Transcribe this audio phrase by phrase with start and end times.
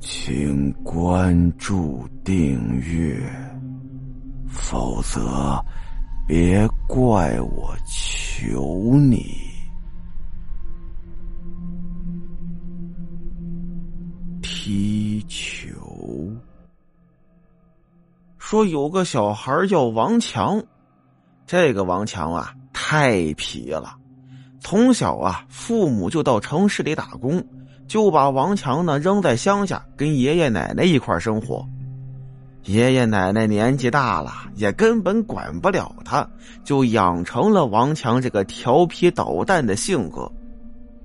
[0.00, 3.20] 请关注订阅，
[4.48, 5.62] 否则
[6.26, 9.26] 别怪我求你。
[14.40, 15.68] 踢球。
[18.38, 20.62] 说有个小孩叫王强，
[21.46, 23.96] 这个王强啊太皮了，
[24.60, 27.44] 从小啊父母就到城市里打工，
[27.90, 31.66] 就把王强呢扔在乡下跟爷爷奶奶一块生活。
[32.62, 36.24] 爷爷奶奶年纪大了，也根本管不了他，
[36.62, 40.30] 就养成了王强这个调皮捣蛋的性格。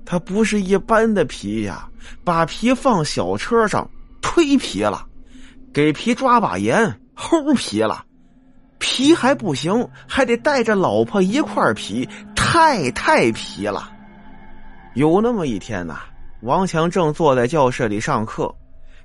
[0.04, 1.88] 他不是一般的皮呀，
[2.22, 3.90] 把皮放小车上
[4.22, 5.04] 推皮了，
[5.72, 7.00] 给皮抓把盐。
[7.16, 8.04] 齁皮了，
[8.78, 13.90] 皮还不行，还得带着老婆一块皮，太太皮了。
[14.94, 15.98] 有那么一天呐，
[16.46, 18.54] 王强正坐在教室里上课，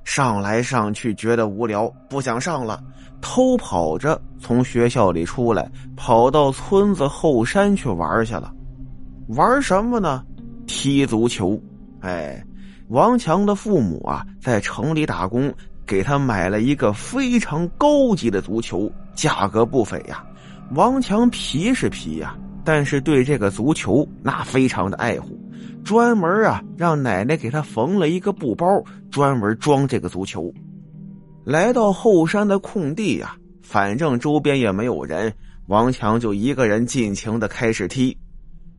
[0.03, 2.79] 上来上去觉得无聊，不想上了，
[3.19, 5.67] 偷跑着从学校里出来，
[5.97, 8.53] 跑到村子后山去玩去了。
[9.29, 10.23] 玩什么呢？
[10.67, 11.59] 踢足球。
[12.01, 12.39] 哎，
[12.89, 15.51] 王强的父母啊，在城里打工。
[15.83, 20.23] 给他买了一个非常高级的足球，价格不菲呀。
[20.73, 25.37] 王强皮是皮呀，但是对这个足球那非常的爱护，
[25.83, 28.65] 专门啊让奶奶给他缝了一个布包，
[29.09, 30.53] 专门装这个足球。
[31.43, 35.33] 来到后山的空地呀，反正周边也没有人，
[35.67, 38.17] 王强就一个人尽情的开始踢，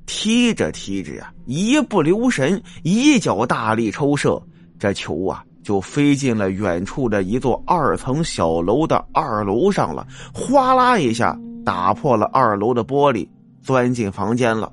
[0.06, 4.42] 踢着踢着呀，一不留神，一脚大力抽射，
[4.78, 5.44] 这球啊。
[5.62, 13.28] 就飞进了远处的一座二层小楼的二楼上了，哗啦一下打破了二楼的玻璃，
[13.62, 14.72] 钻进房间了。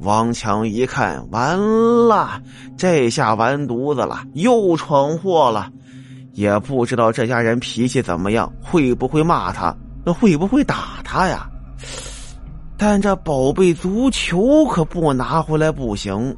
[0.00, 1.58] 王强一看，完
[2.08, 2.42] 了，
[2.76, 5.70] 这下完犊子了，又闯祸了。
[6.32, 11.48] 也不知道这家人脾气怎么样，会不会骂他，那会不会打他呀？
[12.76, 16.36] 但这宝贝足球可不拿回来不行，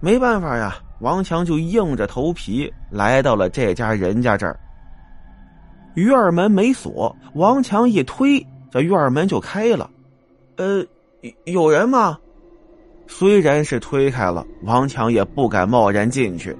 [0.00, 0.76] 没办法呀。
[1.00, 4.58] 王强就硬着头皮来到了这家人家这儿。
[5.94, 9.88] 院门没锁，王强一推，这院门就开了。
[10.56, 10.84] 呃，
[11.44, 12.18] 有人吗？
[13.06, 16.56] 虽然是推开了，王强也不敢贸然进去，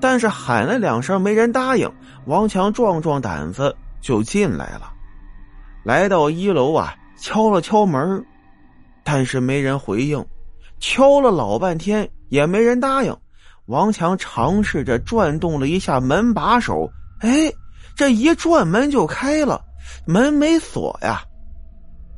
[0.00, 1.90] 但是喊了两声没人答应，
[2.26, 4.92] 王强壮壮胆子就进来了。
[5.84, 8.24] 来到一楼啊，敲了敲门，
[9.02, 10.24] 但是没人回应，
[10.78, 13.16] 敲了老半天也没人答应。
[13.66, 16.90] 王强尝试着转动了一下门把手，
[17.20, 17.52] 哎，
[17.94, 19.62] 这一转门就开了，
[20.06, 21.22] 门没锁呀。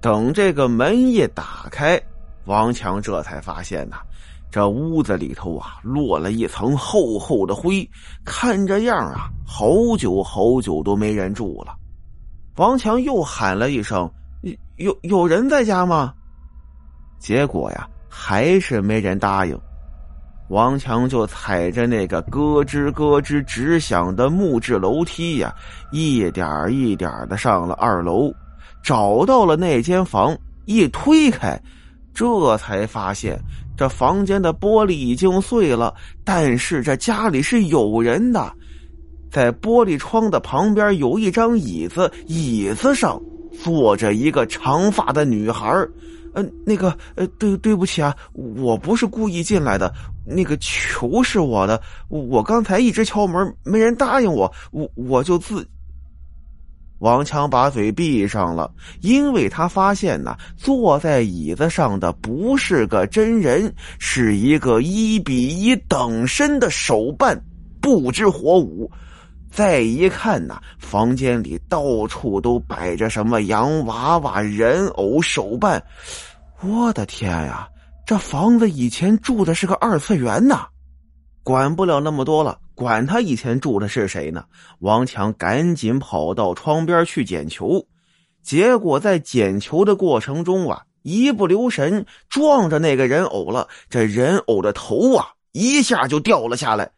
[0.00, 2.00] 等这个门一打开，
[2.44, 3.96] 王强这才发现呐，
[4.50, 7.88] 这屋子里头啊落了一层厚厚的灰，
[8.24, 11.74] 看这样啊，好久好久都没人住了。
[12.56, 14.10] 王强又喊了一声
[14.76, 16.12] ：“有有人在家吗？”
[17.18, 19.58] 结果呀，还是没人答应。
[20.48, 25.54] 王强就踩着那个咯吱咯吱直响的木质楼梯呀，
[25.92, 28.30] 一点一点的上了二楼，
[28.82, 30.36] 找到了那间房，
[30.66, 31.58] 一推开，
[32.14, 33.38] 这才发现
[33.76, 38.52] 这房间的玻璃已经碎了，但是这家里是有人的，
[39.30, 43.20] 在玻璃窗的旁边有一张椅子，椅子上
[43.62, 45.72] 坐着一个长发的女孩
[46.34, 49.92] 呃，那个，呃，对，对不起啊，我不是故意进来的。
[50.24, 55.66] 那个球是我的，我刚才一直敲门，没人答应我，我我就自。
[57.02, 58.70] 王强把嘴闭上了，
[59.00, 67.36] 因为他发现呢，坐在椅子上的不是个真人，是一个一比一等身的手办，
[67.80, 68.88] 不知火舞。
[69.50, 75.82] 再一看呐，房间里到处都摆着什么洋娃娃、人偶、手办，
[76.62, 77.68] 我的天呀！
[78.06, 80.66] 这房子以前住的是个二次元呐，
[81.42, 84.44] 管不了那么多了，管他以前住的是谁呢？
[84.80, 87.86] 王强赶紧跑到窗边去捡球，
[88.42, 96.90] 结果在捡球的过程中啊，一不留神撞着那个人偶了，这人偶的头啊一下就掉了下来。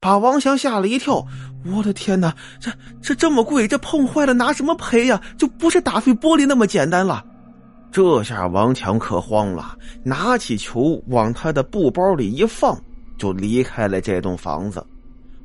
[0.00, 1.24] 把王强吓了一跳，
[1.64, 5.20] 我的天哪，这这这么贵，这碰坏了拿什么赔呀？
[5.38, 7.24] 就不是打碎玻璃那么简单了。
[7.92, 12.80] 这下王强可慌了，拿起球往他的布包里一放，
[13.16, 14.84] 就离开了这栋房子。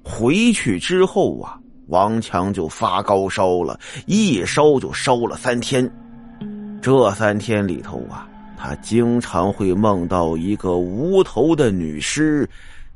[0.08, 5.90] 回去之后啊，王强就发高烧了，一烧就烧了三天。
[6.82, 8.28] 这三天里头啊，
[8.58, 12.50] 他经常会梦到一个无头的女尸。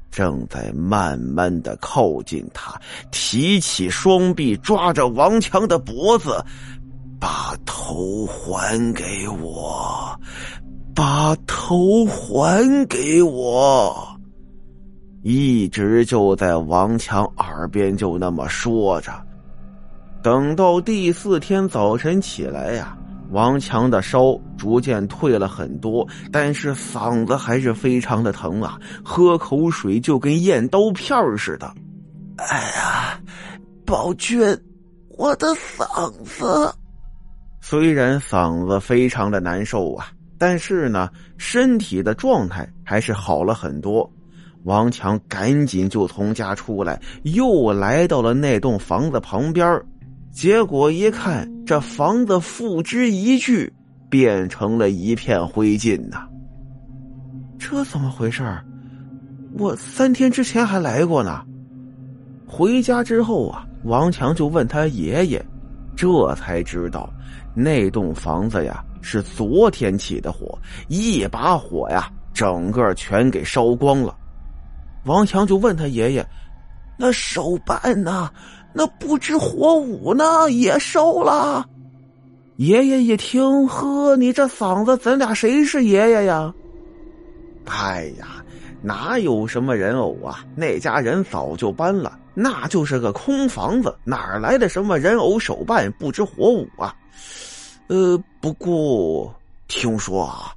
[0.10, 2.78] 正在慢慢的靠近他，
[3.12, 6.44] 提起双臂抓着王强的脖子，
[7.18, 10.14] 把头还给我，
[10.94, 14.11] 把头还给我。
[15.22, 19.12] 一直就在王强耳边就那么说着。
[20.22, 22.98] 等到第四天早晨起来呀。
[23.32, 31.74] 王强的烧逐渐退了很多，但是嗓子还是非常的疼啊，喝口水就跟咽刀片似的。
[32.36, 33.18] 哎呀，
[33.86, 34.60] 宝娟，
[35.18, 36.76] 我的嗓子。
[37.62, 40.08] 虽然嗓子非常的难受啊，
[40.38, 44.12] 但是呢，身体的状态还是好了很多。
[44.64, 49.82] 王强赶紧就从家出来，又来到了那栋房子旁边。
[50.32, 53.72] 结果一看，这房子付之一炬，
[54.10, 56.28] 变成了一片灰烬呐！
[57.60, 58.44] 这怎么回事
[59.58, 61.44] 我三天之前还来过呢。
[62.48, 65.44] 回家之后啊，王强就问他爷爷，
[65.96, 67.10] 这才知道
[67.54, 74.16] 那栋房子呀是昨天起的火，一把火呀，整个全给烧光了。
[75.06, 76.26] 王强就问他爷爷
[76.98, 78.30] ：“那手办呢？”
[78.74, 81.68] 那不知火舞呢也烧了，
[82.56, 86.54] 爷爷一听，呵，你这嗓子，咱俩谁是爷爷呀？
[87.66, 88.42] 哎呀，
[88.82, 90.46] 哪有什么人偶啊？
[90.56, 96.96] 那家人早就搬了，那就是个空房子，哪来的什么人偶手办不知火舞啊？
[97.88, 99.36] 呃，不过
[99.68, 100.54] 听说啊，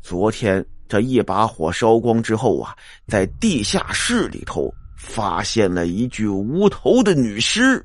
[0.00, 2.74] 昨天这一把火烧光之后啊，
[3.06, 4.72] 在地下室里头。
[5.00, 7.80] 发现了一具无头的女尸，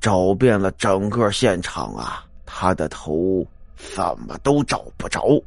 [0.00, 3.44] 找遍了整个现场啊，她的头
[3.74, 5.42] 怎么都找不着。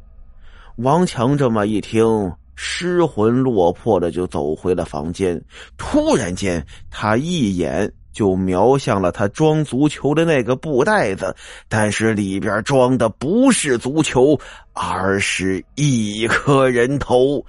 [0.76, 5.42] 王强这么一听，失魂落魄的就走回了房间。
[5.78, 11.36] 突然间，他一眼就瞄向了他装足球的那个布袋子，
[11.68, 14.40] 但是里边装的不是足球，
[14.72, 17.44] 而是一颗人头。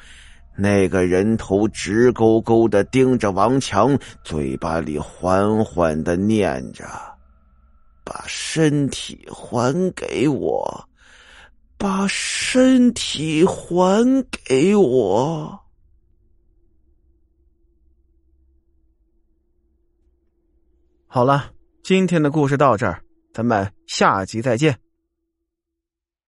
[0.58, 6.84] 那个人头直勾勾的盯着王强，嘴巴里缓缓的念着
[8.04, 10.84] ：“把身体还给我，
[11.78, 15.58] 把身体还给我。”
[21.10, 21.52] 好了，
[21.84, 23.02] 今天的故事到这儿，
[23.34, 24.78] 咱们下集再见。